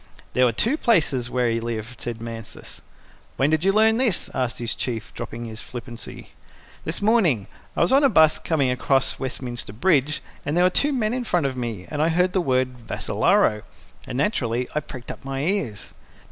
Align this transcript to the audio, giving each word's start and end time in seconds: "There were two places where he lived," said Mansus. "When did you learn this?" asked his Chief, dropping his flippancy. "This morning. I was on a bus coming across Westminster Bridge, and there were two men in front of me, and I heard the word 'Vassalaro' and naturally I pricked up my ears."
"There 0.33 0.45
were 0.45 0.51
two 0.51 0.77
places 0.77 1.29
where 1.29 1.47
he 1.47 1.59
lived," 1.59 2.01
said 2.01 2.19
Mansus. 2.23 2.81
"When 3.37 3.51
did 3.51 3.63
you 3.63 3.71
learn 3.71 3.97
this?" 3.97 4.31
asked 4.33 4.57
his 4.57 4.73
Chief, 4.73 5.13
dropping 5.13 5.45
his 5.45 5.61
flippancy. 5.61 6.29
"This 6.85 7.03
morning. 7.03 7.45
I 7.77 7.81
was 7.81 7.91
on 7.91 8.03
a 8.03 8.09
bus 8.09 8.39
coming 8.39 8.71
across 8.71 9.19
Westminster 9.19 9.73
Bridge, 9.73 10.23
and 10.43 10.57
there 10.57 10.63
were 10.63 10.71
two 10.71 10.91
men 10.91 11.13
in 11.13 11.23
front 11.23 11.45
of 11.45 11.55
me, 11.55 11.85
and 11.91 12.01
I 12.01 12.09
heard 12.09 12.33
the 12.33 12.41
word 12.41 12.79
'Vassalaro' 12.87 13.61
and 14.07 14.17
naturally 14.17 14.67
I 14.73 14.79
pricked 14.79 15.11
up 15.11 15.23
my 15.23 15.41
ears." 15.43 15.93